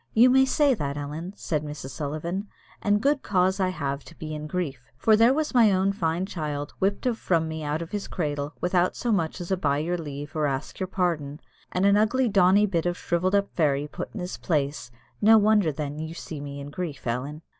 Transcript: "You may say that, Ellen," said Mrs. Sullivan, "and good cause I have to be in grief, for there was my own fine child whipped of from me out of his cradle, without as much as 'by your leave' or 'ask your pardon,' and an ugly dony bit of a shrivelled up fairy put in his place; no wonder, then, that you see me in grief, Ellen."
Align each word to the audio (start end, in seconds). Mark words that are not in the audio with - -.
"You 0.15 0.31
may 0.31 0.45
say 0.45 0.73
that, 0.73 0.97
Ellen," 0.97 1.33
said 1.35 1.63
Mrs. 1.63 1.91
Sullivan, 1.91 2.47
"and 2.81 3.01
good 3.03 3.21
cause 3.21 3.59
I 3.59 3.69
have 3.69 4.03
to 4.05 4.17
be 4.17 4.33
in 4.33 4.47
grief, 4.47 4.91
for 4.97 5.15
there 5.15 5.31
was 5.31 5.53
my 5.53 5.71
own 5.71 5.91
fine 5.93 6.25
child 6.25 6.73
whipped 6.79 7.05
of 7.05 7.19
from 7.19 7.47
me 7.47 7.63
out 7.63 7.83
of 7.83 7.91
his 7.91 8.07
cradle, 8.07 8.55
without 8.59 8.93
as 8.97 9.05
much 9.13 9.39
as 9.39 9.51
'by 9.51 9.77
your 9.77 9.99
leave' 9.99 10.35
or 10.35 10.47
'ask 10.47 10.79
your 10.79 10.87
pardon,' 10.87 11.39
and 11.71 11.85
an 11.85 11.97
ugly 11.97 12.27
dony 12.27 12.65
bit 12.67 12.87
of 12.87 12.95
a 12.95 12.99
shrivelled 12.99 13.35
up 13.35 13.51
fairy 13.55 13.87
put 13.87 14.11
in 14.15 14.19
his 14.21 14.37
place; 14.37 14.89
no 15.21 15.37
wonder, 15.37 15.71
then, 15.71 15.97
that 15.97 16.03
you 16.05 16.15
see 16.15 16.41
me 16.41 16.59
in 16.59 16.71
grief, 16.71 17.05
Ellen." 17.05 17.43